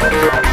[0.00, 0.47] Thank you.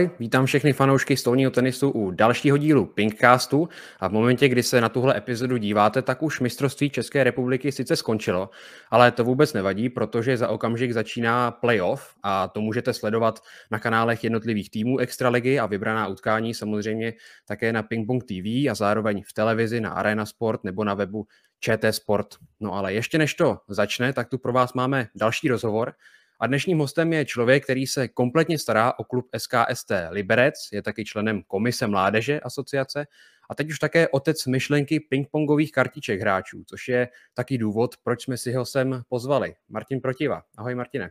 [0.00, 3.68] Ahoj, vítám všechny fanoušky stolního tenisu u dalšího dílu Pinkcastu
[4.00, 7.96] a v momentě, kdy se na tuhle epizodu díváte, tak už mistrovství České republiky sice
[7.96, 8.50] skončilo,
[8.90, 13.40] ale to vůbec nevadí, protože za okamžik začíná playoff a to můžete sledovat
[13.70, 17.12] na kanálech jednotlivých týmů Extraligy a vybraná utkání samozřejmě
[17.46, 21.26] také na Pingpong TV a zároveň v televizi na Arena Sport nebo na webu
[21.60, 22.26] ČT Sport.
[22.60, 25.92] No ale ještě než to začne, tak tu pro vás máme další rozhovor,
[26.40, 31.04] a dnešním hostem je člověk, který se kompletně stará o klub SKST Liberec, je taky
[31.04, 33.06] členem Komise Mládeže asociace
[33.50, 38.36] a teď už také otec myšlenky pingpongových kartiček hráčů, což je taky důvod, proč jsme
[38.36, 39.54] si ho sem pozvali.
[39.68, 40.42] Martin Protiva.
[40.56, 41.10] Ahoj Martine.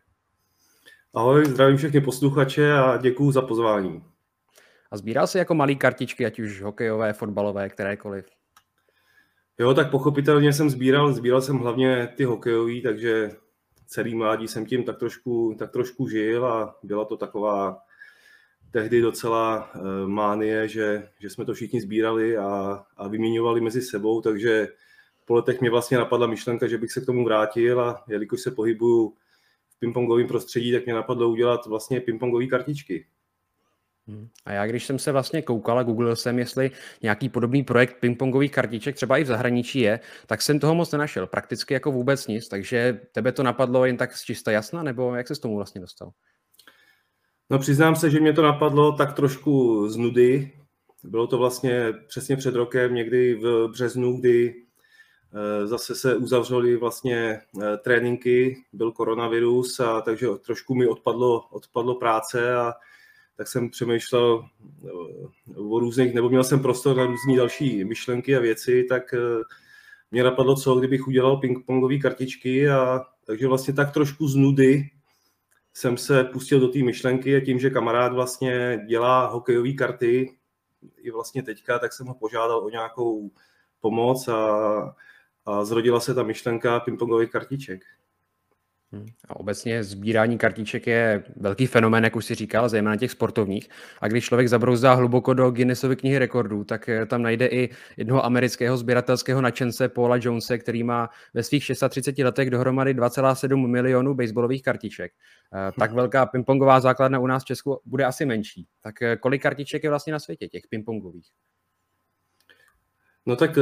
[1.13, 4.03] Ahoj, zdravím všechny posluchače a děkuji za pozvání.
[4.91, 8.25] A sbíral jsi jako malý kartičky, ať už hokejové, fotbalové, kterékoliv?
[9.59, 13.31] Jo, tak pochopitelně jsem sbíral, sbíral jsem hlavně ty hokejové, takže
[13.89, 17.77] celý mládí jsem tím tak trošku, tak trošku žil a byla to taková
[18.71, 24.21] tehdy docela uh, mánie, že, že jsme to všichni sbírali a, a vyměňovali mezi sebou,
[24.21, 24.67] takže
[25.25, 28.51] po letech mě vlastně napadla myšlenka, že bych se k tomu vrátil a jelikož se
[28.51, 29.13] pohybuju
[29.69, 33.05] v pingpongovém prostředí, tak mě napadlo udělat vlastně pingpongové kartičky.
[34.09, 34.27] Hmm.
[34.45, 36.71] A já, když jsem se vlastně koukal a googlil jsem, jestli
[37.01, 41.27] nějaký podobný projekt pingpongových kartiček třeba i v zahraničí je, tak jsem toho moc nenašel.
[41.27, 42.47] Prakticky jako vůbec nic.
[42.47, 45.81] Takže tebe to napadlo jen tak z čista jasna, nebo jak se s tomu vlastně
[45.81, 46.11] dostal?
[47.49, 50.51] No přiznám se, že mě to napadlo tak trošku z nudy.
[51.03, 54.53] Bylo to vlastně přesně před rokem, někdy v březnu, kdy
[55.33, 61.95] eh, zase se uzavřely vlastně eh, tréninky, byl koronavirus, a takže trošku mi odpadlo, odpadlo
[61.95, 62.73] práce a
[63.39, 64.45] tak jsem přemýšlel
[64.85, 64.89] eh,
[65.55, 69.17] o různých, nebo měl jsem prostor na různé další myšlenky a věci, tak eh,
[70.11, 74.89] mě napadlo, co kdybych udělal ping-pongové kartičky a takže vlastně tak trošku z nudy
[75.73, 80.37] jsem se pustil do té myšlenky a tím, že kamarád vlastně dělá hokejové karty
[80.97, 83.31] i vlastně teďka, tak jsem ho požádal o nějakou
[83.79, 84.95] pomoc a,
[85.45, 87.81] a zrodila se ta myšlenka pingpongových kartiček.
[88.91, 89.05] Hmm.
[89.27, 93.69] A obecně sbírání kartiček je velký fenomén, jak už si říkal, zejména těch sportovních.
[94.01, 98.25] A když člověk zabrouzdá hluboko do Guinnessovy knihy rekordů, tak eh, tam najde i jednoho
[98.25, 104.63] amerického sběratelského nadšence Paula Jonese, který má ve svých 630 letech dohromady 2,7 milionů baseballových
[104.63, 105.11] kartiček.
[105.55, 108.67] Eh, tak velká pingpongová základna u nás v Česku bude asi menší.
[108.81, 111.27] Tak eh, kolik kartiček je vlastně na světě, těch pingpongových?
[113.25, 113.57] No tak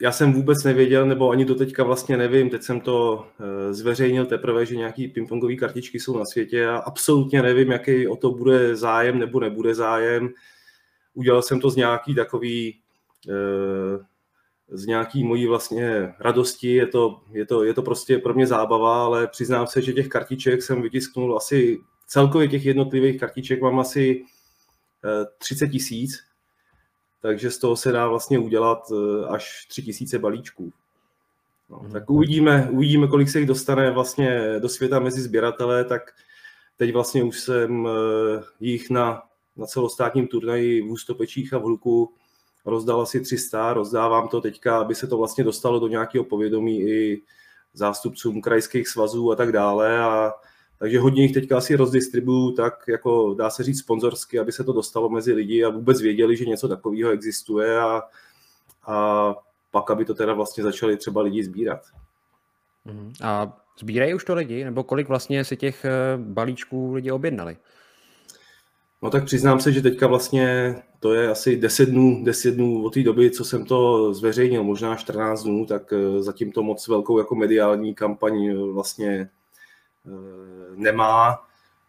[0.00, 4.26] já jsem vůbec nevěděl, nebo ani do teďka vlastně nevím, teď jsem to eh, zveřejnil
[4.26, 6.66] teprve, že nějaký pingpongové kartičky jsou na světě.
[6.66, 10.30] A absolutně nevím, jaký o to bude zájem nebo nebude zájem.
[11.14, 12.80] Udělal jsem to z nějaký takový,
[13.28, 14.04] eh,
[14.68, 19.04] z nějaký mojí vlastně radosti, je to, je, to, je to prostě pro mě zábava,
[19.04, 24.24] ale přiznám se, že těch kartiček jsem vytisknul asi, celkově těch jednotlivých kartiček mám asi
[25.38, 26.33] 30 eh, tisíc,
[27.24, 30.72] takže z toho se dá vlastně udělat eh, až 3000 balíčků.
[31.70, 31.90] No, mm.
[31.90, 36.02] Tak uvidíme, uvidíme, kolik se jich dostane vlastně do světa mezi sběratele, tak
[36.76, 39.22] teď vlastně už jsem eh, jich na,
[39.56, 42.12] na celostátním turnaji v Ústopečích a v Hluku
[42.64, 47.22] rozdal asi 300, rozdávám to teďka, aby se to vlastně dostalo do nějakého povědomí i
[47.72, 50.32] zástupcům krajských svazů a tak dále a
[50.84, 54.72] takže hodně jich teďka asi rozdistribuju tak, jako dá se říct sponzorsky, aby se to
[54.72, 58.02] dostalo mezi lidi a vůbec věděli, že něco takového existuje a,
[58.86, 59.34] a
[59.70, 61.80] pak, aby to teda vlastně začali třeba lidi sbírat.
[62.84, 63.12] Mhm.
[63.22, 64.64] A sbírají už to lidi?
[64.64, 67.56] Nebo kolik vlastně si těch eh, balíčků lidi objednali?
[69.02, 72.94] No tak přiznám se, že teďka vlastně to je asi 10 dnů, 10 dnů od
[72.94, 77.18] té doby, co jsem to zveřejnil, možná 14 dnů, tak eh, zatím to moc velkou
[77.18, 79.30] jako mediální kampaň vlastně
[80.74, 81.38] nemá.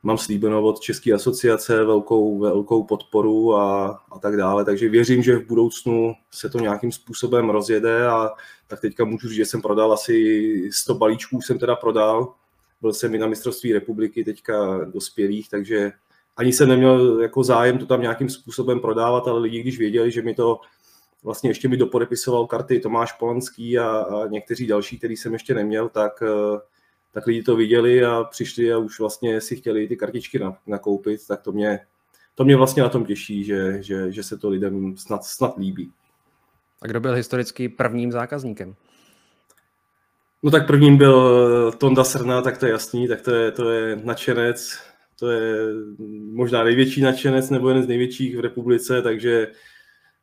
[0.03, 5.35] Mám slíbeno od České asociace velkou, velkou podporu a, a tak dále, takže věřím, že
[5.35, 8.29] v budoucnu se to nějakým způsobem rozjede a
[8.67, 12.33] tak teďka můžu říct, že jsem prodal asi 100 balíčků, jsem teda prodal.
[12.81, 15.91] Byl jsem i na mistrovství republiky teďka dospělých, takže
[16.37, 20.21] ani jsem neměl jako zájem to tam nějakým způsobem prodávat, ale lidi, když věděli, že
[20.21, 20.59] mi to
[21.23, 25.89] vlastně ještě mi dopodepisoval karty Tomáš Polanský a, a někteří další, který jsem ještě neměl,
[25.89, 26.59] tak uh,
[27.15, 31.41] tak lidi to viděli a přišli a už vlastně si chtěli ty kartičky nakoupit, tak
[31.41, 31.79] to mě,
[32.35, 35.91] to mě vlastně na tom těší, že, že, že se to lidem snad, snad líbí.
[36.81, 38.75] A kdo byl historicky prvním zákazníkem?
[40.43, 43.95] No tak prvním byl Tonda Srna, tak to je jasný, tak to je, to je
[44.03, 44.79] nadšenec,
[45.19, 45.73] to je
[46.31, 49.47] možná největší nadšenec nebo jeden z největších v republice, takže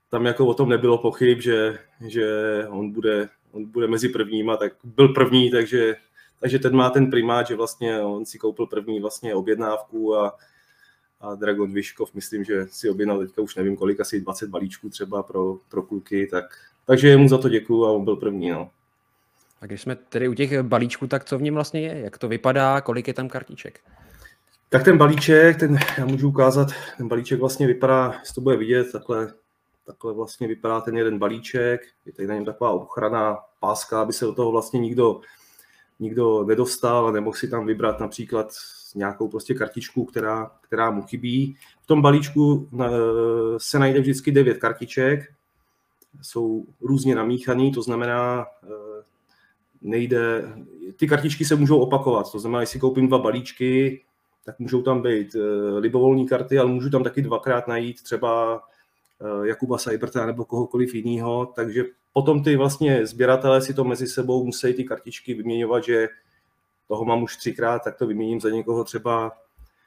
[0.08, 2.26] tam jako o tom nebylo pochyb, že, že
[2.68, 5.96] on, bude, on bude mezi prvníma, tak byl první, takže,
[6.42, 10.36] takže ten má ten primát, že vlastně on si koupil první vlastně objednávku a,
[11.20, 15.22] a Dragon Vyškov, myslím, že si objednal teďka už nevím kolik, asi 20 balíčků třeba
[15.22, 16.44] pro, pro kluky, tak,
[16.86, 18.50] takže mu za to děkuju a on byl první.
[18.50, 18.70] No.
[19.60, 22.00] A když jsme tedy u těch balíčků, tak co v něm vlastně je?
[22.00, 22.80] Jak to vypadá?
[22.80, 23.80] Kolik je tam kartiček?
[24.68, 28.92] Tak ten balíček, ten, já můžu ukázat, ten balíček vlastně vypadá, jestli to bude vidět,
[28.92, 29.32] takhle,
[29.86, 34.24] takhle vlastně vypadá ten jeden balíček, je tady na něm taková ochranná páska, aby se
[34.24, 35.20] do toho vlastně nikdo,
[36.02, 38.52] nikdo nedostal nemohl si tam vybrat například
[38.94, 41.56] nějakou prostě kartičku, která, která mu chybí.
[41.82, 42.88] V tom balíčku eh,
[43.56, 45.32] se najde vždycky devět kartiček,
[46.22, 49.02] jsou různě namíchaný, to znamená, eh,
[49.82, 50.52] nejde,
[50.96, 54.02] ty kartičky se můžou opakovat, to znamená, jestli koupím dva balíčky,
[54.44, 58.62] tak můžou tam být eh, libovolní karty, ale můžu tam taky dvakrát najít třeba
[59.42, 64.74] Jakuba Seiberta nebo kohokoliv jiného, takže potom ty vlastně sběratelé si to mezi sebou musí
[64.74, 66.08] ty kartičky vyměňovat, že
[66.88, 69.32] toho mám už třikrát, tak to vyměním za někoho třeba,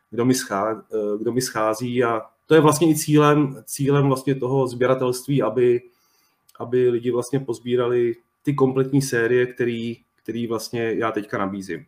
[0.09, 4.35] kdo mi, schází, eh, kdo mi schází a to je vlastně i cílem, cílem vlastně
[4.35, 5.81] toho sběratelství, aby,
[6.59, 11.85] aby lidi vlastně pozbírali ty kompletní série, který, který vlastně já teďka nabízím.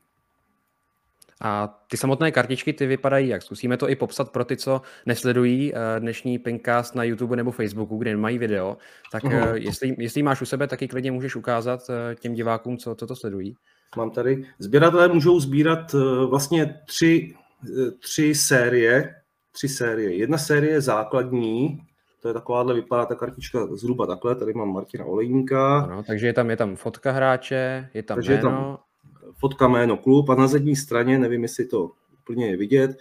[1.41, 3.41] A ty samotné kartičky, ty vypadají jak?
[3.41, 7.97] Zkusíme to i popsat pro ty, co nesledují eh, dnešní Pinkcast na YouTube nebo Facebooku,
[7.97, 8.77] kde nemají video.
[9.11, 9.53] Tak uh-huh.
[9.53, 11.79] jestli, jestli máš u sebe, taky klidně můžeš ukázat
[12.19, 13.55] těm divákům, co, co to sledují
[13.95, 14.43] mám tady.
[14.59, 17.33] Sběratelé můžou sbírat eh, vlastně tři,
[17.65, 19.15] eh, tři série.
[19.51, 20.15] Tři série.
[20.15, 21.79] Jedna série je základní,
[22.21, 25.79] to je takováhle, vypadá ta kartička zhruba takhle, tady mám Martina Olejníka.
[25.79, 28.49] Ano, takže je tam, je tam fotka hráče, je tam takže jméno.
[28.49, 28.77] Je tam
[29.37, 31.91] fotka jméno klub a na zadní straně, nevím, jestli to
[32.21, 32.97] úplně je vidět,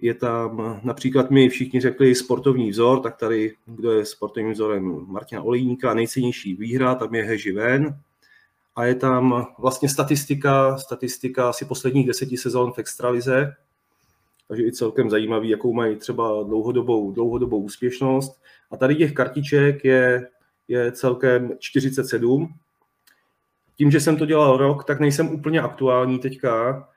[0.00, 5.42] je tam například my všichni řekli sportovní vzor, tak tady, kdo je sportovním vzorem Martina
[5.42, 8.00] Olejníka, nejcennější výhra, tam je Heživen,
[8.76, 13.54] a je tam vlastně statistika, statistika asi posledních deseti sezon v extralize,
[14.48, 18.42] takže i celkem zajímavý, jakou mají třeba dlouhodobou, dlouhodobou úspěšnost.
[18.70, 20.28] A tady těch kartiček je,
[20.68, 22.54] je celkem 47.
[23.80, 26.88] Tím, že jsem to dělal rok, tak nejsem úplně aktuální teďka.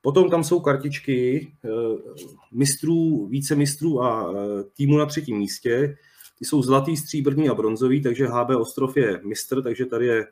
[0.01, 1.69] Potom tam jsou kartičky eh,
[2.51, 5.97] mistrů, více mistrů a eh, týmu na třetím místě.
[6.39, 10.27] Ty jsou zlatý, stříbrný a bronzový, takže HB Ostrov je mistr, takže tady je,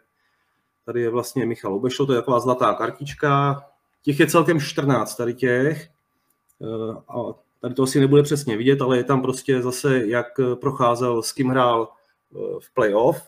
[0.85, 3.63] tady je vlastně Michal Obešlo, to je taková zlatá kartička.
[4.01, 5.89] Těch je celkem 14 tady těch.
[6.61, 10.25] Eh, a Tady to asi nebude přesně vidět, ale je tam prostě zase, jak
[10.56, 11.89] procházel, s kým hrál
[12.59, 13.21] v playoff.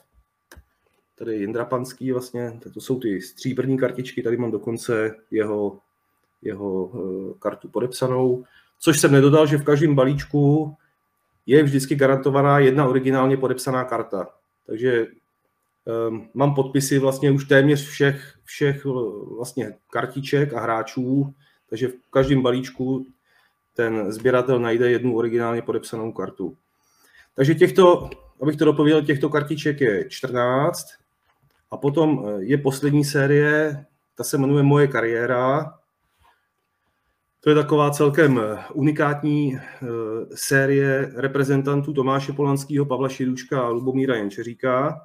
[1.15, 5.79] Tady Jindra Panský vlastně, to jsou ty stříbrní kartičky, tady mám dokonce jeho,
[6.41, 8.43] jeho eh, kartu podepsanou,
[8.79, 10.75] což jsem nedodal, že v každém balíčku
[11.45, 14.27] je vždycky garantovaná jedna originálně podepsaná karta.
[14.65, 15.07] Takže
[16.09, 18.85] um, mám podpisy vlastně už téměř všech, všech
[19.37, 21.33] vlastně kartiček a hráčů,
[21.69, 23.05] takže v každém balíčku
[23.73, 26.57] ten sběratel najde jednu originálně podepsanou kartu.
[27.35, 28.09] Takže těchto,
[28.41, 30.87] abych to dopověděl, těchto kartiček je 14
[31.71, 33.85] a potom eh, je poslední série,
[34.15, 35.73] ta se jmenuje Moje kariéra.
[37.47, 39.87] To je taková celkem eh, unikátní eh,
[40.33, 45.01] série reprezentantů Tomáše Polanského, Pavla Širučka a Lubomíra Jenčeříka,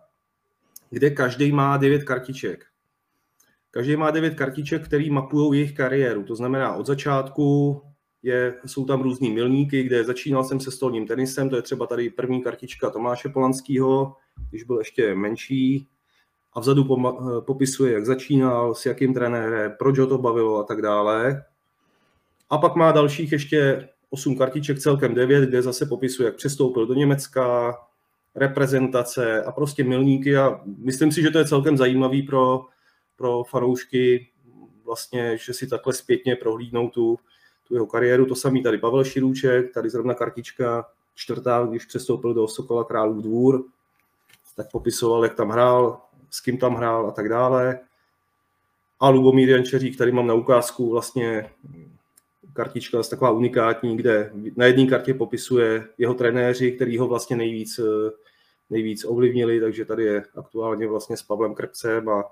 [0.90, 2.64] kde každý má devět kartiček.
[3.70, 6.22] Každý má devět kartiček, který mapují jejich kariéru.
[6.22, 7.80] To znamená od začátku
[8.22, 12.10] je, jsou tam různý milníky, kde začínal jsem se stolním tenisem, to je třeba tady
[12.10, 14.16] první kartička Tomáše Polanského,
[14.50, 15.88] když byl ještě menší,
[16.52, 16.84] a vzadu
[17.40, 21.44] popisuje, jak začínal, s jakým trenérem, proč ho to bavilo a tak dále.
[22.52, 26.94] A pak má dalších ještě 8 kartiček, celkem 9, kde zase popisuje, jak přestoupil do
[26.94, 27.78] Německa,
[28.34, 32.64] reprezentace a prostě milníky a myslím si, že to je celkem zajímavý pro,
[33.16, 34.28] pro fanoušky
[34.84, 37.18] vlastně, že si takhle zpětně prohlídnou tu,
[37.68, 38.26] tu jeho kariéru.
[38.26, 43.64] To samý tady Pavel Širůček, tady zrovna kartička čtvrtá, když přestoupil do Sokola Králův dvůr,
[44.56, 47.80] tak popisoval, jak tam hrál, s kým tam hrál a tak dále.
[49.00, 51.50] A Lubomír Jančeřík, tady mám na ukázku vlastně
[52.52, 57.80] kartička je taková unikátní, kde na jedné kartě popisuje jeho trenéři, který ho vlastně nejvíc,
[58.70, 62.24] nejvíc ovlivnili, takže tady je aktuálně vlastně s Pavlem Krpcem a,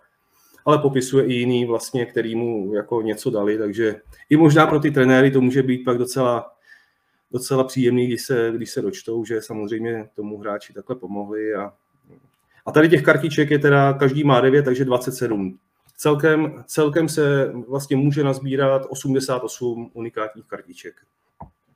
[0.64, 4.00] ale popisuje i jiný vlastně, který mu jako něco dali, takže
[4.30, 6.52] i možná pro ty trenéry to může být pak docela,
[7.32, 11.72] docela příjemný, když se, když se dočtou, že samozřejmě tomu hráči takhle pomohli a
[12.66, 15.58] a tady těch kartiček je teda, každý má 9, takže 27.
[16.00, 20.94] Celkem, celkem se vlastně může nazbírat 88 unikátních kartiček.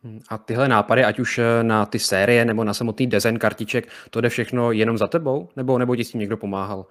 [0.02, 3.88] Hmm, a tyhle nápady, ať už eh, na ty série nebo na samotný design kartiček,
[4.10, 5.48] to jde všechno jenom za tebou?
[5.56, 6.86] Nebo, nebo ti s tím někdo pomáhal?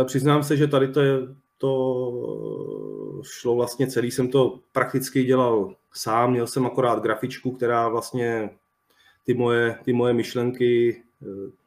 [0.00, 1.14] Eh, přiznám se, že tady to, je,
[1.58, 1.70] to
[3.22, 8.50] šlo vlastně celý, jsem to prakticky dělal sám, měl jsem akorát grafičku, která vlastně
[9.24, 11.61] ty moje, ty moje myšlenky eh,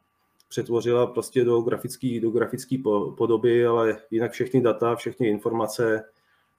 [0.56, 2.78] přetvořila prostě do grafické do grafický
[3.16, 6.04] podoby, ale jinak všechny data, všechny informace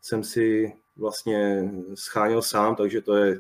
[0.01, 3.39] jsem si vlastně scháněl sám, takže to je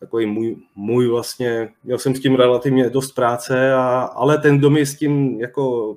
[0.00, 4.70] takový můj, můj vlastně, měl jsem s tím relativně dost práce, a, ale ten, kdo
[4.70, 5.96] mi s tím jako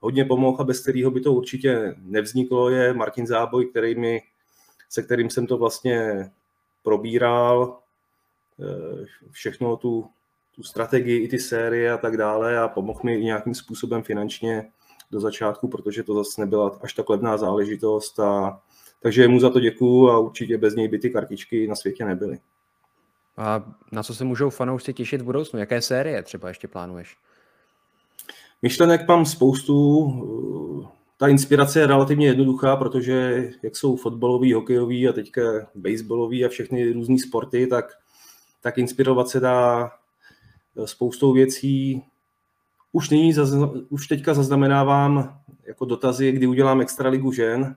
[0.00, 4.22] hodně pomohl a bez kterého by to určitě nevzniklo, je Martin Záboj, který mi,
[4.88, 6.30] se kterým jsem to vlastně
[6.82, 7.78] probíral,
[8.60, 10.10] eh, všechno tu
[10.56, 14.70] tu strategii, i ty série a tak dále a pomohl mi i nějakým způsobem finančně
[15.10, 18.20] do začátku, protože to zase nebyla až tak levná záležitost.
[18.20, 18.60] A,
[19.02, 22.38] takže mu za to děkuju a určitě bez něj by ty kartičky na světě nebyly.
[23.36, 25.58] A na co se můžou fanoušci těšit v budoucnu?
[25.58, 27.16] Jaké série třeba ještě plánuješ?
[28.62, 30.88] Myšlenek mám spoustu.
[31.16, 35.42] Ta inspirace je relativně jednoduchá, protože jak jsou fotbalový, hokejový a teďka
[35.74, 37.84] baseballový a všechny různé sporty, tak,
[38.60, 39.90] tak inspirovat se dá
[40.84, 42.02] spoustou věcí.
[42.92, 43.34] Už, nyní,
[43.88, 47.76] už teďka zaznamenávám jako dotazy, kdy udělám extraligu žen,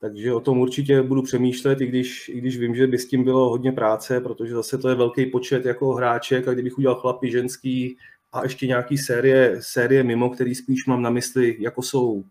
[0.00, 3.24] takže o tom určitě budu přemýšlet, i když, i když vím, že by s tím
[3.24, 7.30] bylo hodně práce, protože zase to je velký počet jako hráček a kdybych udělal chlapy,
[7.30, 7.96] ženský
[8.32, 12.24] a ještě nějaký série, série mimo, který spíš mám na mysli, jako jsou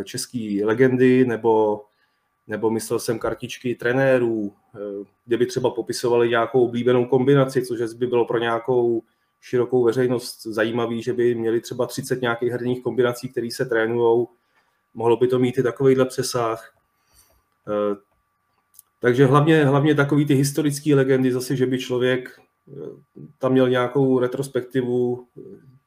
[0.00, 1.82] eh, český legendy nebo
[2.50, 4.78] nebo myslel jsem kartičky trenérů, eh,
[5.26, 9.02] kde by třeba popisovali nějakou oblíbenou kombinaci, což by bylo pro nějakou
[9.40, 14.26] širokou veřejnost zajímavý, že by měli třeba 30 nějakých herních kombinací, které se trénují.
[14.94, 16.74] Mohlo by to mít i takovýhle přesah.
[17.68, 17.96] Eh,
[19.00, 22.72] takže hlavně, hlavně takový ty historické legendy, zase, že by člověk eh,
[23.38, 25.26] tam měl nějakou retrospektivu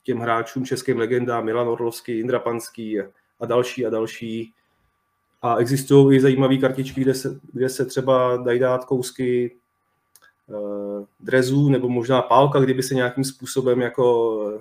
[0.03, 2.99] těm hráčům, českým legendám, Milan Orlovský, Indra Panský
[3.39, 4.53] a další a další
[5.43, 9.55] a existují i zajímavé kartičky, kde se, kde se třeba dají dát kousky
[10.47, 14.59] uh, drezů nebo možná pálka, kdyby se nějakým způsobem jako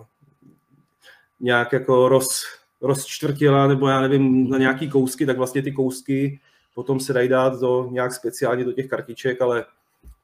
[1.40, 2.42] nějak jako roz,
[2.80, 6.40] rozčtvrtila nebo já nevím, na nějaký kousky, tak vlastně ty kousky
[6.74, 9.64] potom se dají dát do, nějak speciálně do těch kartiček, ale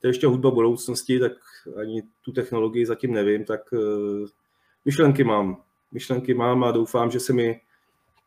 [0.01, 1.33] to je ještě hudba budoucnosti, tak
[1.81, 3.79] ani tu technologii zatím nevím, tak uh,
[4.85, 5.63] myšlenky mám.
[5.93, 7.61] Myšlenky mám a doufám, že se mi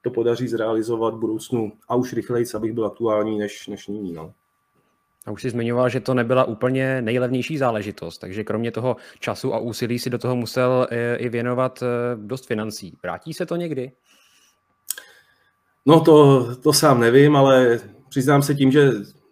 [0.01, 4.13] to podaří zrealizovat v budoucnu a už rychleji, abych byl aktuální než, než nyní.
[4.13, 4.33] No.
[5.25, 9.59] A už jsi zmiňoval, že to nebyla úplně nejlevnější záležitost, takže kromě toho času a
[9.59, 12.97] úsilí si do toho musel eh, i věnovat eh, dost financí.
[13.03, 13.91] Vrátí se to někdy?
[15.85, 17.79] No to, to sám nevím, ale
[18.09, 18.91] přiznám se tím, že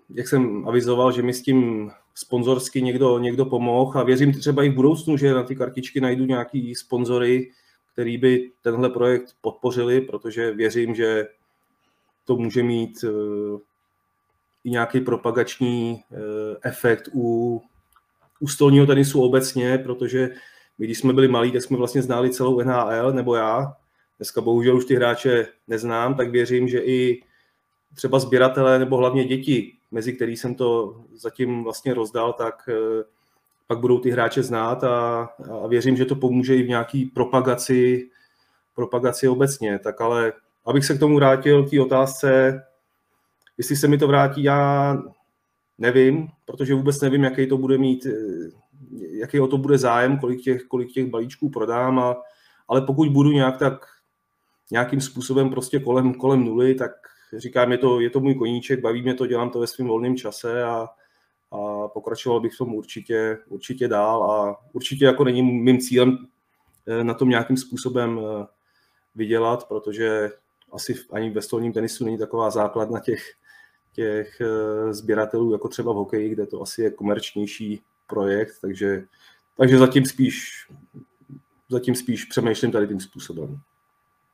[0.10, 4.70] jak jsem avizoval, že mi s tím sponzorsky někdo, někdo pomohl a věřím třeba i
[4.70, 7.52] v budoucnu, že na ty kartičky najdu nějaký sponzory,
[8.00, 11.28] který by tenhle projekt podpořili, protože věřím, že
[12.26, 13.60] to může mít eh,
[14.64, 16.18] i nějaký propagační eh,
[16.64, 17.62] efekt u,
[18.40, 20.30] u stolního tenisu obecně, protože
[20.78, 23.76] my, když jsme byli malí, tak jsme vlastně znali celou NHL, nebo já.
[24.18, 27.24] Dneska bohužel už ty hráče neznám, tak věřím, že i
[27.96, 33.04] třeba sběratelé nebo hlavně děti, mezi který jsem to zatím vlastně rozdal, tak eh,
[33.70, 35.30] pak budou ty hráče znát a,
[35.64, 38.10] a věřím, že to pomůže i v nějaký propagaci,
[38.76, 39.80] propagaci obecně.
[39.80, 40.34] Tak ale
[40.66, 42.62] abych se k tomu vrátil, k té otázce,
[43.58, 44.98] jestli se mi to vrátí, já
[45.78, 48.08] nevím, protože vůbec nevím, jaký to bude mít,
[49.12, 52.16] jaký o to bude zájem, kolik těch, kolik těch balíčků prodám, a,
[52.68, 53.86] ale pokud budu nějak tak
[54.72, 56.92] nějakým způsobem prostě kolem, kolem nuly, tak
[57.38, 60.18] říkám, je to, je to můj koníček, baví mě to, dělám to ve svém volném
[60.18, 60.88] čase a,
[61.52, 66.28] a pokračoval bych v tom určitě, určitě dál a určitě jako není mým cílem
[66.88, 68.46] eh, na tom nějakým způsobem eh,
[69.16, 70.32] vydělat, protože
[70.72, 73.24] asi ani ve stolním tenisu není taková základna těch,
[73.94, 79.04] těch eh, sběratelů, jako třeba v hokeji, kde to asi je komerčnější projekt, takže,
[79.58, 80.68] takže zatím spíš
[81.70, 83.62] zatím spíš přemýšlím tady tím způsobem.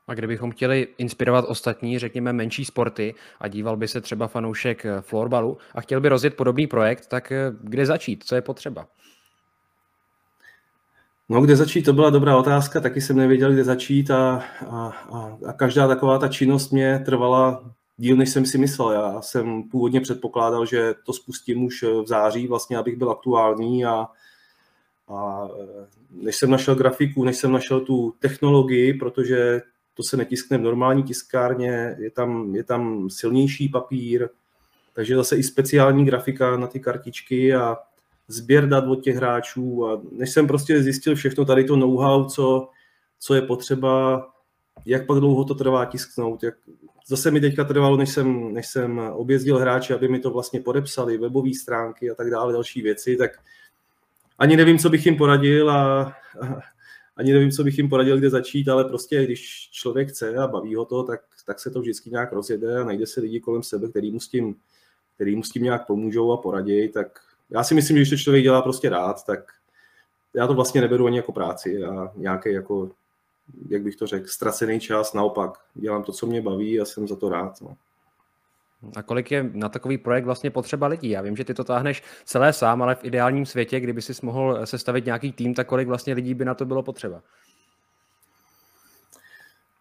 [0.07, 5.01] A kdybychom chtěli inspirovat ostatní, řekněme, menší sporty a díval by se třeba fanoušek eh,
[5.01, 8.23] florbalu a chtěl by rozjet podobný projekt, tak eh, kde začít?
[8.23, 8.87] Co je potřeba?
[11.29, 14.87] No, kde začít, to byla dobrá otázka, taky jsem nevěděl, kde začít a, a,
[15.47, 18.91] a, každá taková ta činnost mě trvala díl, než jsem si myslel.
[18.91, 24.07] Já jsem původně předpokládal, že to spustím už v září, vlastně, abych byl aktuální a,
[25.07, 25.47] a
[26.11, 29.61] než jsem našel grafiku, než jsem našel tu technologii, protože
[29.95, 34.29] to se netiskne v normální tiskárně, je tam, je tam silnější papír,
[34.93, 37.77] takže zase i speciální grafika na ty kartičky a
[38.27, 39.87] sběr dat od těch hráčů.
[39.87, 42.69] A než jsem prostě zjistil všechno tady to know-how, co,
[43.19, 44.27] co je potřeba,
[44.85, 46.55] jak pak dlouho to trvá tisknout, jak,
[47.07, 51.17] zase mi teďka trvalo, než jsem, než jsem objezdil hráče, aby mi to vlastně podepsali,
[51.17, 53.31] webové stránky a tak dále, další věci, tak
[54.37, 56.01] ani nevím, co bych jim poradil a,
[56.41, 56.74] a
[57.17, 60.75] ani nevím, co bych jim poradil, kde začít, ale prostě když člověk chce a baví
[60.75, 63.89] ho to, tak, tak se to vždycky nějak rozjede a najde se lidi kolem sebe,
[63.89, 64.55] který mu s tím,
[65.15, 67.19] který mu s tím nějak pomůžou a poradí, tak
[67.49, 69.39] já si myslím, že když to člověk dělá prostě rád, tak
[70.33, 72.91] já to vlastně neberu ani jako práci a nějaký jako,
[73.69, 77.15] jak bych to řekl, ztracený čas, naopak dělám to, co mě baví a jsem za
[77.15, 77.61] to rád.
[77.61, 77.77] No.
[78.95, 81.09] A kolik je na takový projekt vlastně potřeba lidí?
[81.09, 84.65] Já vím, že ty to táhneš celé sám, ale v ideálním světě, kdyby si mohl
[84.65, 87.21] sestavit nějaký tým, tak kolik vlastně lidí by na to bylo potřeba?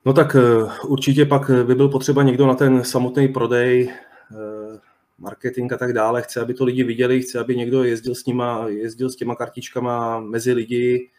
[0.05, 3.93] No tak eh, určitě pak by byl potřeba někdo na ten samotný prodej,
[4.33, 4.79] eh,
[5.19, 6.23] marketing a tak dále.
[6.23, 10.21] Chce, aby to lidi viděli, chce, aby někdo jezdil s nima, jezdil s těma kartičkama
[10.21, 11.11] mezi lidi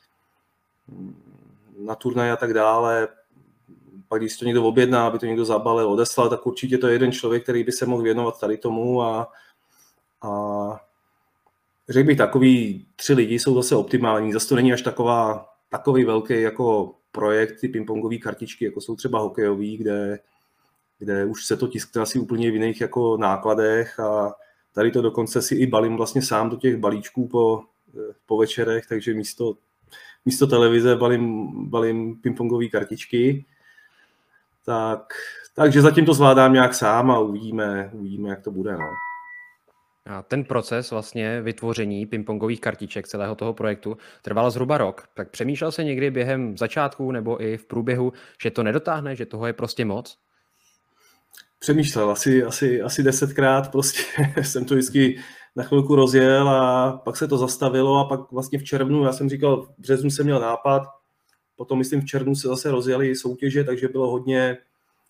[1.80, 3.08] na turnaj a tak dále
[4.08, 7.12] pak když to někdo objedná, aby to někdo zabalil, odeslal, tak určitě to je jeden
[7.12, 9.32] člověk, který by se mohl věnovat tady tomu a,
[10.22, 10.32] a
[11.90, 14.34] řekl bych, takový tři lidi jsou zase optimální.
[14.34, 19.20] Zase to není až taková, takový velký jako projekt, ty pingpongové kartičky, jako jsou třeba
[19.20, 20.20] hokejový, kde,
[21.00, 24.34] kde už se to tiskne asi úplně v jiných jako nákladech a
[24.74, 27.64] tady to dokonce si i balím vlastně sám do těch balíčků po,
[28.26, 29.58] po večerech, takže místo,
[30.26, 33.46] místo televize balím, balím pingpongové kartičky
[34.66, 35.14] tak,
[35.56, 38.72] takže zatím to zvládám nějak sám a uvidíme, uvidíme jak to bude.
[38.74, 38.90] No.
[40.06, 45.08] A ten proces vlastně vytvoření pingpongových kartiček celého toho projektu trval zhruba rok.
[45.14, 49.48] Tak přemýšlel se někdy během začátku nebo i v průběhu, že to nedotáhne, že toho
[49.48, 50.18] je prostě moc?
[51.60, 54.02] Přemýšlel asi, asi, asi desetkrát, prostě
[54.42, 55.20] jsem to vždycky
[55.56, 59.30] na chvilku rozjel a pak se to zastavilo a pak vlastně v červnu, já jsem
[59.30, 60.84] říkal, v březnu jsem měl nápad,
[61.56, 64.58] Potom, myslím, v červnu se zase rozjeli soutěže, takže bylo hodně,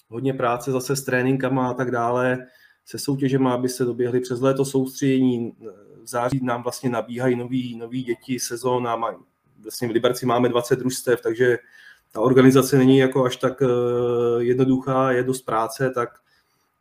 [0.09, 2.47] hodně práce zase s tréninkama a tak dále,
[2.85, 5.55] se soutěžema, aby se doběhly přes léto soustředění.
[6.03, 8.95] V září nám vlastně nabíhají nový, nový děti, sezóna,
[9.63, 11.57] vlastně v Liberci máme 20 družstev, takže
[12.11, 13.67] ta organizace není jako až tak uh,
[14.41, 16.09] jednoduchá, je dost práce, tak,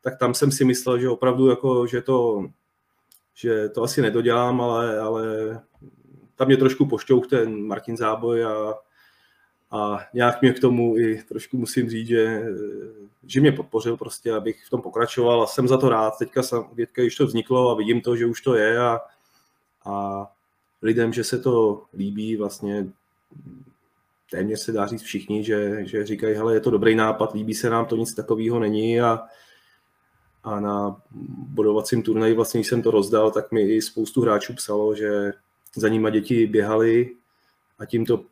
[0.00, 2.46] tak tam jsem si myslel, že opravdu jako, že to,
[3.34, 5.26] že to asi nedodělám, ale, ale
[6.34, 8.74] tam mě trošku pošťouch ten Martin Záboj a,
[9.74, 12.42] a nějak mě k tomu i trošku musím říct, že,
[13.26, 16.18] že mě podpořil prostě, abych v tom pokračoval a jsem za to rád.
[16.18, 19.00] Teďka, jsem, teďka když to vzniklo a vidím to, že už to je a,
[19.84, 20.26] a
[20.82, 22.86] lidem, že se to líbí, vlastně
[24.30, 27.70] téměř se dá říct všichni, že, že říkají, hele, je to dobrý nápad, líbí se
[27.70, 29.20] nám to, nic takového není a,
[30.44, 31.02] a na
[31.48, 35.32] bodovacím turnaji, vlastně, když jsem to rozdal, tak mi i spoustu hráčů psalo, že
[35.76, 37.16] za nima děti běhali
[37.78, 38.24] a tím to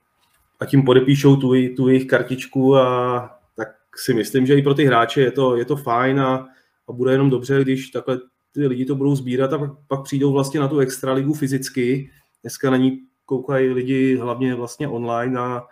[0.62, 4.84] a tím podepíšou tu, tu jejich kartičku a tak si myslím, že i pro ty
[4.84, 6.48] hráče je to, je to fajn a,
[6.88, 8.20] a bude jenom dobře, když takhle
[8.52, 12.10] ty lidi to budou sbírat a pak, pak přijdou vlastně na tu extraligu fyzicky.
[12.42, 15.66] Dneska na ní koukají lidi hlavně vlastně online a,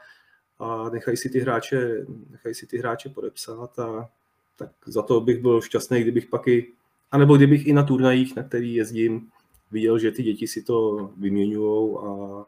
[0.59, 4.09] a nechají si ty hráče, nechají si ty hráče podepsat a
[4.57, 6.72] tak za to bych byl šťastný, kdybych pak i,
[7.11, 9.29] anebo kdybych i na turnajích, na který jezdím,
[9.70, 12.44] viděl, že ty děti si to vyměňují a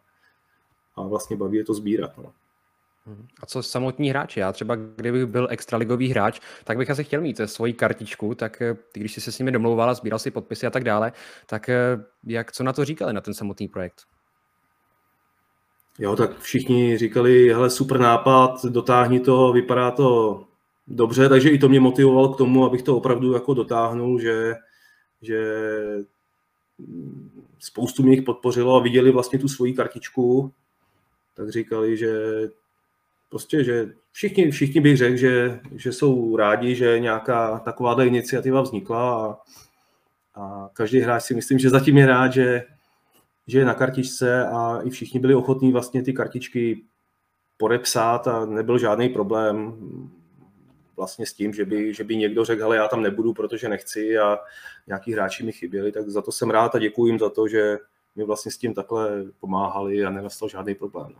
[0.97, 2.19] a vlastně baví je to sbírat.
[2.19, 2.33] No.
[3.07, 3.27] Mhm.
[3.43, 4.41] A co samotní hráči?
[4.41, 8.77] Já třeba, kdybych byl extraligový hráč, tak bych asi chtěl mít svoji kartičku, tak eh,
[8.93, 11.13] když jsi se s nimi domlouval, sbíral si podpisy a tak dále,
[11.47, 14.03] tak eh, jak, co na to říkali, na ten samotný projekt?
[15.99, 20.41] Jo, tak všichni říkali, hele, super nápad, dotáhni to, vypadá to
[20.87, 24.55] dobře, takže i to mě motivovalo k tomu, abych to opravdu jako dotáhnul, že,
[25.23, 25.65] že
[27.59, 30.53] spoustu mě jich podpořilo a viděli vlastně tu svoji kartičku
[31.35, 32.13] tak říkali, že
[33.31, 39.27] prostě, že všichni, všichni bych řekl, že, že jsou rádi, že nějaká taková iniciativa vznikla
[39.27, 39.37] a,
[40.41, 42.63] a každý hráč si myslím, že zatím je rád, že,
[43.47, 46.83] že je na kartičce a i všichni byli ochotní vlastně ty kartičky
[47.57, 49.77] podepsat a nebyl žádný problém
[50.97, 54.19] vlastně s tím, že by, že by někdo řekl, ale já tam nebudu, protože nechci
[54.19, 54.39] a
[54.87, 57.79] nějaký hráči mi chyběli, tak za to jsem rád a děkuji jim za to, že,
[58.17, 61.13] mi vlastně s tím takhle pomáhali a nenastal žádný problém.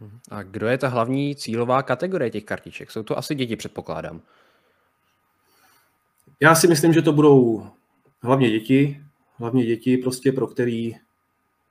[0.00, 0.10] No.
[0.30, 2.90] A kdo je ta hlavní cílová kategorie těch kartiček?
[2.90, 4.20] Jsou to asi děti, předpokládám.
[6.40, 7.66] Já si myslím, že to budou
[8.22, 9.04] hlavně děti,
[9.36, 10.96] hlavně děti, prostě pro který,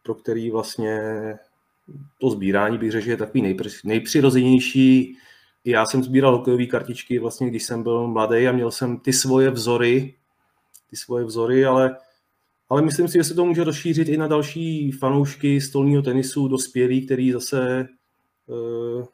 [0.04, 1.00] pro který vlastně
[2.20, 5.18] to sbírání bych řekl, že je takový nejpři, nejpřirozenější.
[5.66, 9.50] Já jsem sbíral hokejové kartičky vlastně, když jsem byl mladý a měl jsem ty svoje
[9.52, 10.16] vzory,
[10.90, 11.98] ty svoje vzory, ale,
[12.74, 17.06] ale myslím si, že se to může rozšířit i na další fanoušky stolního tenisu, dospělí,
[17.06, 17.88] který zase
[18.48, 19.06] uh,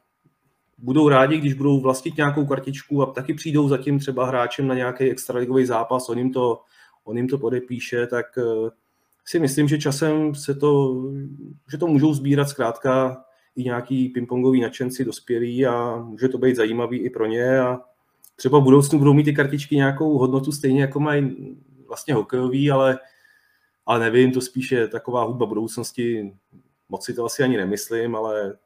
[0.78, 4.74] budou rádi, když budou vlastnit nějakou kartičku a taky přijdou za tím třeba hráčem na
[4.74, 6.60] nějaký extraligový zápas, on jim to,
[7.04, 8.68] on jim to podepíše, tak uh,
[9.24, 11.02] si myslím, že časem se to,
[11.70, 13.24] že to můžou sbírat zkrátka
[13.56, 17.80] i nějaký pingpongový nadšenci dospělí a může to být zajímavý i pro ně a
[18.36, 21.56] třeba v budoucnu budou mít ty kartičky nějakou hodnotu stejně jako mají
[21.88, 22.98] vlastně hokejový, ale,
[23.90, 26.32] ale nevím, to spíše taková hudba budoucnosti,
[26.88, 28.56] moc si to asi ani nemyslím, ale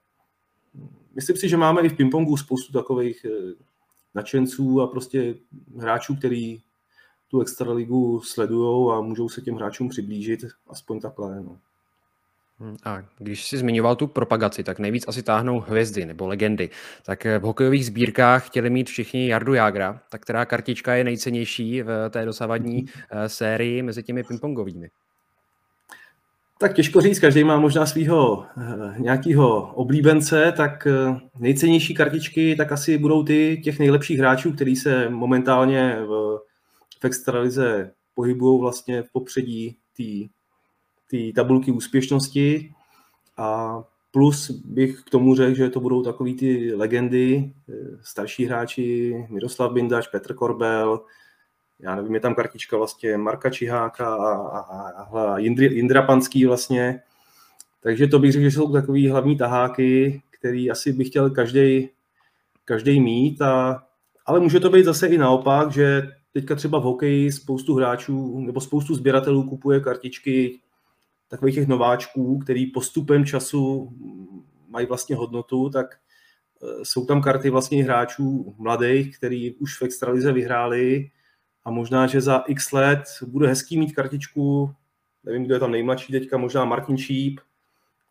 [1.14, 3.54] myslím si, že máme i v pingpongu spoustu takových eh,
[4.14, 5.34] nadšenců a prostě
[5.78, 6.60] hráčů, který
[7.28, 11.40] tu extraligu sledují a můžou se těm hráčům přiblížit, aspoň takhle.
[11.42, 11.58] No.
[12.58, 16.70] Hmm, a když jsi zmiňoval tu propagaci, tak nejvíc asi táhnou hvězdy nebo legendy.
[17.06, 22.10] Tak v hokejových sbírkách chtěli mít všichni Jardu Jágra, tak která kartička je nejcennější v
[22.10, 24.90] té dosavadní eh, sérii mezi těmi pingpongovými?
[26.64, 32.72] Tak těžko říct, každý má možná svého eh, nějakého oblíbence, tak eh, nejcennější kartičky tak
[32.72, 36.38] asi budou ty těch nejlepších hráčů, který se momentálně v
[37.00, 39.76] v extralize pohybují vlastně v popředí
[41.10, 42.74] té tabulky úspěšnosti.
[43.36, 43.78] A
[44.10, 47.72] plus bych k tomu řekl, že to budou takový ty legendy, eh,
[48.02, 51.00] starší hráči, Miroslav Bindač, Petr Korbel,
[51.78, 57.00] já nevím, je tam kartička vlastně Marka Čiháka a, a, a, Jindri, Jindra Panský vlastně.
[57.80, 61.88] Takže to bych řekl, že jsou takový hlavní taháky, který asi by chtěl každý
[62.64, 63.82] každý mít, a,
[64.26, 68.60] ale může to být zase i naopak, že teďka třeba v hokeji spoustu hráčů nebo
[68.60, 70.60] spoustu sběratelů kupuje kartičky
[71.28, 73.92] takových těch nováčků, který postupem času
[74.68, 80.32] mají vlastně hodnotu, tak e, jsou tam karty vlastně hráčů mladých, který už v extralize
[80.32, 81.10] vyhráli
[81.64, 84.74] a možná, že za x let bude hezký mít kartičku,
[85.24, 87.40] nevím, kdo je tam nejmladší teďka, možná Martin Šíp,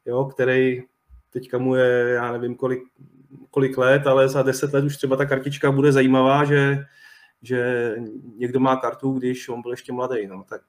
[0.06, 0.84] jo, který
[1.30, 2.84] teďka mu je, já nevím kolik,
[3.52, 6.86] kolik let, ale za deset let už třeba ta kartička bude zajímavá, že
[7.44, 7.96] že
[8.36, 10.28] někdo má kartu, když on byl ještě mladý.
[10.28, 10.62] No, tak,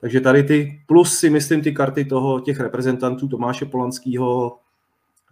[0.00, 4.58] takže tady ty, plus si myslím ty karty toho, těch reprezentantů Tomáše Polanského,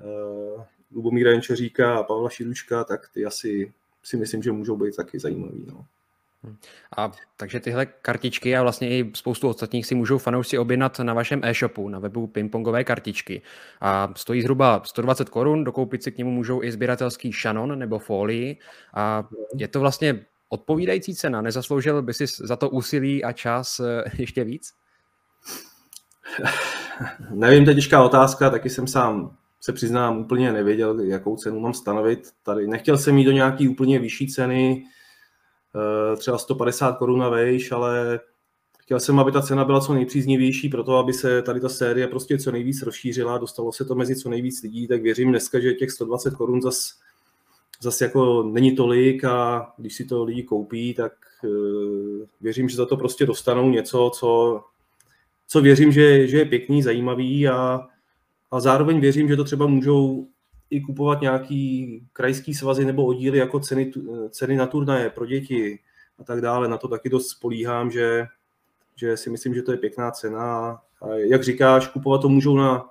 [0.00, 0.62] uh,
[0.94, 5.66] Lubomíra Jenčeříka a Pavla Širučka, tak ty asi si myslím, že můžou být taky zajímavý.
[5.68, 5.84] No.
[6.44, 6.56] Hm.
[6.96, 11.40] A takže tyhle kartičky a vlastně i spoustu ostatních si můžou fanoušci objednat na vašem
[11.44, 13.42] e-shopu, na webu pingpongové kartičky.
[13.80, 18.56] A stojí zhruba 120 korun, dokoupit si k němu můžou i sběratelský šanon nebo folii.
[18.94, 21.42] A je to vlastně odpovídající cena?
[21.42, 24.72] Nezasloužil by si za to úsilí a čas eh, ještě víc?
[27.30, 31.74] Nevím, to je těžká otázka, taky jsem sám se přiznám, úplně nevěděl, jakou cenu mám
[31.74, 32.28] stanovit.
[32.42, 34.84] Tady nechtěl jsem mít do nějaký úplně vyšší ceny,
[36.16, 38.20] třeba 150 korun na vejš, ale
[38.78, 42.06] chtěl jsem, aby ta cena byla co nejpříznivější pro to, aby se tady ta série
[42.06, 45.74] prostě co nejvíc rozšířila, dostalo se to mezi co nejvíc lidí, tak věřím dneska, že
[45.74, 46.94] těch 120 korun zase
[47.80, 51.12] zase jako není tolik a když si to lidi koupí, tak
[51.44, 54.62] uh, věřím, že za to prostě dostanou něco, co,
[55.46, 57.80] co věřím, že, že je pěkný, zajímavý a,
[58.50, 60.26] a zároveň věřím, že to třeba můžou
[60.70, 63.92] i kupovat nějaký krajský svazy nebo oddíly jako ceny,
[64.30, 65.78] ceny na turnaje pro děti
[66.18, 66.68] a tak dále.
[66.68, 68.26] Na to taky dost spolíhám, že,
[68.96, 70.78] že si myslím, že to je pěkná cena.
[71.02, 72.88] A jak říkáš, kupovat to můžou na,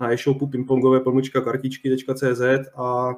[0.00, 2.42] na e-shopu pingpongové pomlčka kartičky.cz
[2.76, 3.14] a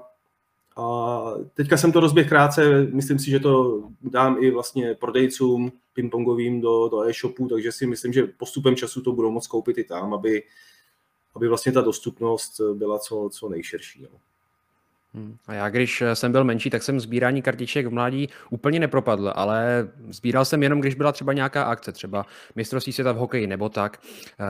[0.77, 1.23] a
[1.55, 6.89] teďka jsem to rozběh krátce, myslím si, že to dám i vlastně prodejcům pingpongovým do,
[6.89, 10.43] do e-shopu, takže si myslím, že postupem času to budou moct koupit i tam, aby,
[11.35, 14.03] aby vlastně ta dostupnost byla co, co nejširší.
[14.03, 14.19] No.
[15.15, 15.37] Hmm.
[15.47, 19.89] A já, když jsem byl menší, tak jsem sbírání kartiček v mládí úplně nepropadl, ale
[20.09, 24.01] sbíral jsem jenom, když byla třeba nějaká akce, třeba mistrovství světa v hokeji nebo tak,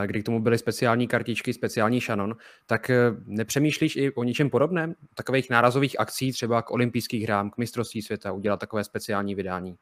[0.03, 4.51] eh, kdy k tomu byly speciální kartičky, speciální šanon, tak eh, nepřemýšlíš i o něčem
[4.51, 4.95] podobném?
[5.15, 9.77] Takových nárazových akcí, třeba k olympijských hrám, k mistrovství světa, udělat takové speciální vydání?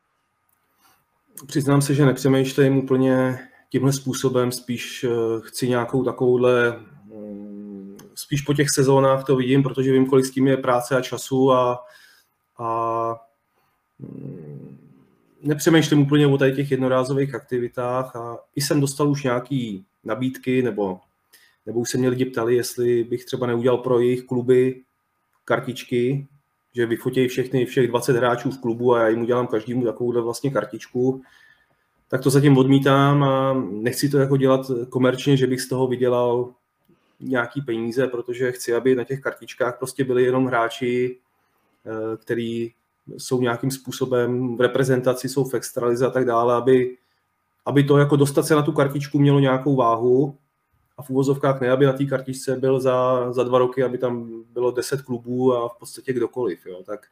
[1.47, 3.39] Přiznám se, že nepřemýšlím úplně
[3.71, 6.81] tímhle způsobem, spíš eh, chci nějakou takovouhle
[8.21, 11.53] spíš po těch sezónách to vidím, protože vím, kolik s tím je práce a času
[11.53, 11.85] a,
[12.59, 13.17] a
[13.99, 14.79] mm,
[15.43, 21.01] nepřemýšlím úplně o tady těch jednorázových aktivitách a i jsem dostal už nějaký nabídky nebo
[21.67, 24.83] nebo už se mě lidi ptali, jestli bych třeba neudělal pro jejich kluby
[25.45, 26.27] kartičky,
[26.75, 30.51] že vyfotějí všechny, všech 20 hráčů v klubu a já jim udělám každému takovouhle vlastně
[30.51, 31.23] kartičku,
[32.11, 36.53] tak to zatím odmítám a nechci to jako dělat komerčně, že bych z toho vydělal
[37.21, 41.19] nějaký peníze, protože chci, aby na těch kartičkách prostě byli jenom hráči,
[41.87, 42.73] eh, který
[43.19, 46.97] jsou nějakým způsobem v reprezentaci, jsou v extralize a tak dále, aby,
[47.67, 50.37] aby to jako dostat se na tu kartičku mělo nějakou váhu
[50.99, 54.45] a v úvozovkách ne, aby na té kartičce byl za, za dva roky, aby tam
[54.53, 56.67] bylo deset klubů a v podstatě kdokoliv.
[56.67, 56.83] Jo.
[56.87, 57.07] Tak,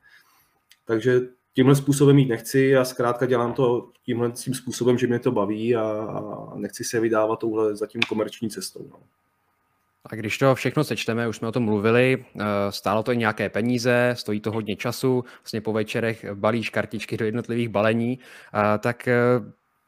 [0.85, 1.21] takže
[1.59, 5.77] tímhle způsobem mít nechci a zkrátka dělám to tímhle tím způsobem, že mě to baví
[5.77, 8.87] a, a nechci se vydávat touhle zatím komerční cestou.
[8.91, 8.97] No.
[10.05, 13.49] A když to všechno sečteme, už jsme o tom mluvili, eh, stálo to i nějaké
[13.49, 18.19] peníze, stojí to hodně času, vlastně po večerech balíš kartičky do jednotlivých balení,
[18.79, 19.15] tak eh,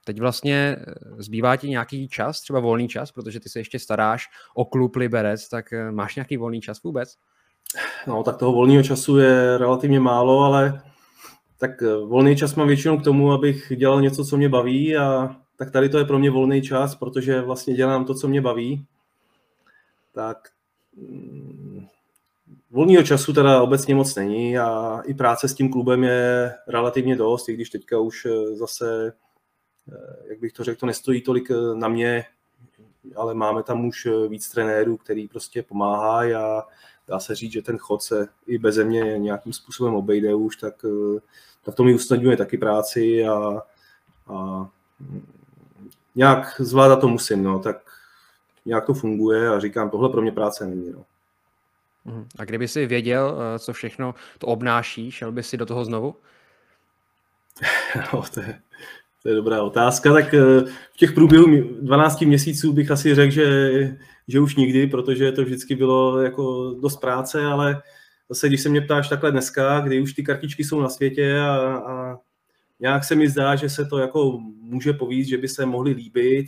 [0.05, 4.29] teď vlastně eh, zbývá ti nějaký čas, třeba volný čas, protože ty se ještě staráš
[4.55, 7.15] o klub Liberec, tak máš nějaký volný čas vůbec?
[8.07, 10.83] No, tak toho volného času je relativně málo, ale
[11.61, 15.71] tak volný čas mám většinou k tomu, abych dělal něco, co mě baví a tak
[15.71, 18.87] tady to je pro mě volný čas, protože vlastně dělám to, co mě baví.
[20.13, 20.49] Tak
[20.97, 21.87] mm,
[22.71, 27.49] volného času teda obecně moc není a i práce s tím klubem je relativně dost,
[27.49, 29.13] i když teďka už eh, zase,
[29.93, 32.25] eh, jak bych to řekl, to nestojí tolik eh, na mě,
[33.17, 36.63] ale máme tam už víc trenérů, který prostě pomáhají a
[37.11, 40.75] dá se říct, že ten chod se i bez mě nějakým způsobem obejde už, tak,
[41.63, 43.63] tak to mi usnadňuje taky práci a,
[44.27, 44.69] a
[46.15, 47.77] nějak zvládat to musím, no, tak
[48.65, 50.93] nějak to funguje a říkám, tohle pro mě práce není.
[50.93, 51.05] No.
[52.05, 52.29] Mhm.
[52.39, 56.17] A kdyby si věděl, eh, co všechno to obnáší, šel by si do toho znovu?
[58.13, 58.63] No, to je,
[59.23, 60.13] to je dobrá otázka.
[60.13, 60.61] Tak eh,
[60.93, 61.47] v těch průběhu
[61.81, 63.71] 12 měsíců bych asi řekl, že,
[64.29, 67.83] že už nikdy, protože to vždycky bylo jako dost práce, ale
[68.29, 71.57] zase, když se mě ptáš takhle dneska, kdy už ty kartičky jsou na světě a,
[71.77, 72.17] a
[72.81, 76.47] nějak se mi zdá, že se to jako může povíct, že by se mohly líbit,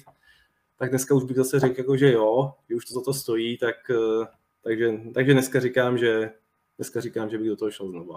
[0.78, 3.58] tak dneska už bych zase řekl, jako, že jo, že už to za to stojí,
[3.58, 4.26] tak, eh,
[4.64, 6.30] takže, takže dneska říkám, že
[6.78, 8.14] dneska říkám, že bych do toho šel znovu.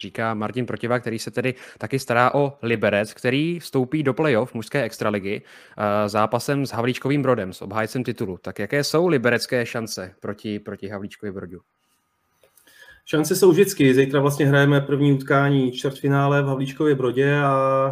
[0.00, 4.82] Říká Martin Protiva, který se tedy taky stará o Liberec, který vstoupí do playoff mužské
[4.82, 8.38] extraligy uh, zápasem s Havlíčkovým Brodem, s obhájcem titulu.
[8.42, 11.60] Tak jaké jsou liberecké šance proti, proti Havlíčkovi Brodu?
[13.04, 13.94] Šance jsou vždycky.
[13.94, 17.88] Zítra vlastně hrajeme první utkání čtvrtfinále v Havlíčkově Brodě a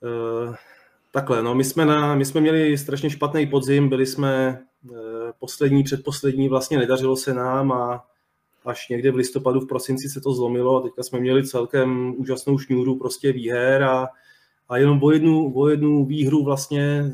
[0.00, 0.54] uh,
[1.16, 4.94] Takhle, no my jsme, na, my jsme měli strašně špatný podzim, byli jsme eh,
[5.38, 8.04] poslední, předposlední, vlastně nedařilo se nám a
[8.66, 12.58] až někde v listopadu, v prosinci se to zlomilo a teďka jsme měli celkem úžasnou
[12.58, 14.08] šňůru prostě výher a,
[14.68, 17.12] a jenom o jednu, o jednu výhru vlastně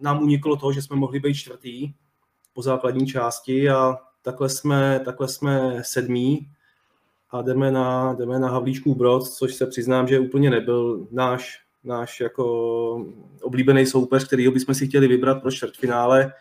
[0.00, 1.92] nám uniklo to, že jsme mohli být čtvrtý
[2.54, 6.48] po základní části a takhle jsme, takhle jsme sedmí
[7.30, 12.20] a jdeme na, jdeme na Havlíčků Brod, což se přiznám, že úplně nebyl náš náš
[12.20, 13.06] jako
[13.42, 16.32] oblíbený soupeř, který bychom si chtěli vybrat pro čtvrtfinále.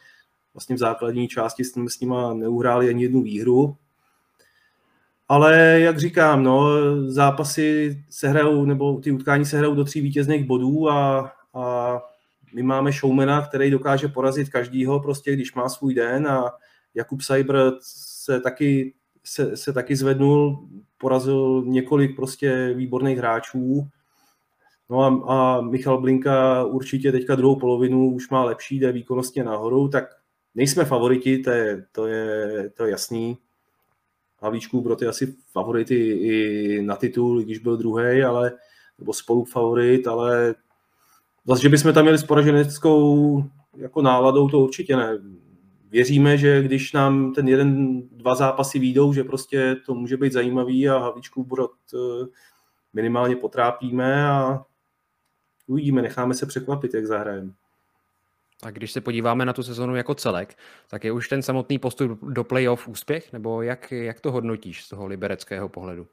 [0.53, 3.75] Vlastně v základní části jsme s nima neuhráli ani jednu výhru.
[5.31, 6.67] Ale jak říkám, no,
[7.11, 11.99] zápasy se hrajou, nebo ty utkání se hrajou do tří vítězných bodů a, a
[12.53, 16.53] my máme showmana, který dokáže porazit každýho, prostě když má svůj den a
[16.95, 20.67] Jakub Seibert se taky, se, se taky zvednul,
[20.97, 23.87] porazil několik prostě výborných hráčů
[24.89, 29.87] No a, a Michal Blinka určitě teďka druhou polovinu už má lepší, jde výkonnostně nahoru,
[29.87, 30.03] tak
[30.55, 33.37] nejsme favoriti, to je, to je, to je jasný.
[34.41, 38.51] Havlíčků Brod je asi favority i na titul, když byl druhý, ale
[38.99, 40.55] nebo spolu favorit, ale
[41.45, 43.43] zase, že bychom tam měli s poraženeckou
[43.77, 45.17] jako náladou, to určitě ne.
[45.89, 50.89] Věříme, že když nám ten jeden, dva zápasy výjdou, že prostě to může být zajímavý
[50.89, 52.25] a Havlíčků Brod eh,
[52.93, 54.65] minimálně potrápíme a
[55.67, 57.51] uvidíme, necháme se překvapit, jak zahrajeme.
[58.63, 60.57] A když se podíváme na tu sezonu jako celek,
[60.89, 64.89] tak je už ten samotný postup do playoff úspěch, nebo jak, jak to hodnotíš z
[64.89, 66.07] toho libereckého pohledu?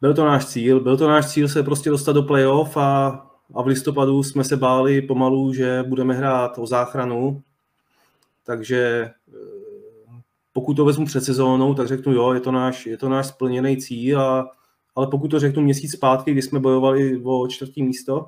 [0.00, 3.08] Byl to náš cíl, byl to náš cíl se prostě dostat do playoff a,
[3.54, 7.42] a v listopadu jsme se báli pomalu, že budeme hrát o záchranu,
[8.46, 9.32] takže eh,
[10.52, 13.76] pokud to vezmu před sezónou, tak řeknu jo, je to náš, je to náš splněný
[13.76, 14.50] cíl a
[14.96, 18.26] ale pokud to řeknu měsíc zpátky, kdy jsme bojovali o čtvrtý místo,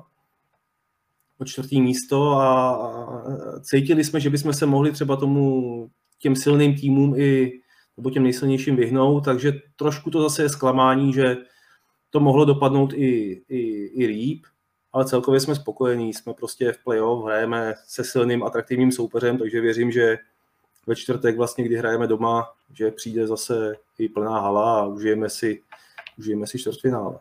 [1.43, 3.23] o čtvrtý místo a
[3.61, 7.51] cítili jsme, že bychom se mohli třeba tomu těm silným týmům i
[7.97, 11.37] nebo těm nejsilnějším vyhnout, takže trošku to zase je zklamání, že
[12.09, 14.45] to mohlo dopadnout i, i, i líp,
[14.93, 19.91] ale celkově jsme spokojení, jsme prostě v playoff, hrajeme se silným, atraktivním soupeřem, takže věřím,
[19.91, 20.17] že
[20.87, 25.61] ve čtvrtek vlastně, kdy hrajeme doma, že přijde zase i plná hala a užijeme si,
[26.17, 27.19] užijeme si čtvrtfinále.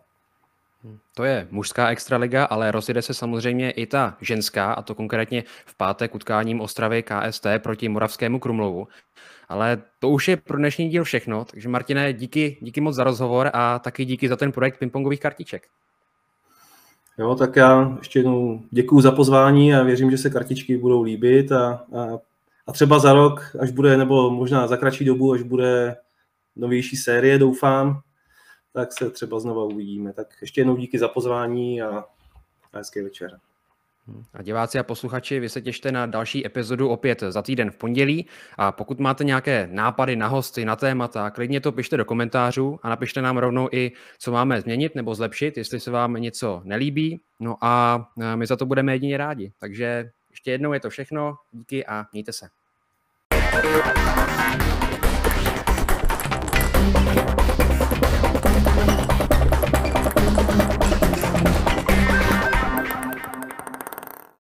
[1.15, 5.77] To je mužská extraliga, ale rozjede se samozřejmě i ta ženská, a to konkrétně v
[5.77, 8.89] pátek utkáním Ostravy KST proti Moravskému Krumlovu.
[9.49, 13.51] Ale to už je pro dnešní díl všechno, takže Martine, díky, díky moc za rozhovor
[13.53, 15.63] a taky díky za ten projekt pingpongových kartiček.
[17.19, 21.53] Jo, tak já ještě jednou děkuji za pozvání a věřím, že se kartičky budou líbit
[21.53, 22.19] a, a,
[22.67, 25.97] a třeba za rok, až bude, nebo možná za kratší dobu, až bude
[26.57, 28.01] novější série, doufám,
[28.73, 30.13] tak se třeba znova uvidíme.
[30.13, 32.05] Tak ještě jednou díky za pozvání a,
[32.73, 33.39] a hezký večer.
[34.35, 38.27] A diváci a posluchači, vy se těšte na další epizodu opět za týden v pondělí
[38.59, 42.89] a pokud máte nějaké nápady na hosty, na témata, klidně to pište do komentářů a
[42.89, 47.21] napište nám rovnou i, co máme změnit nebo zlepšit, jestli se vám něco nelíbí.
[47.41, 48.05] No a
[48.35, 49.53] my za to budeme jedině rádi.
[49.61, 52.49] Takže ještě jednou je to všechno, díky a mějte se.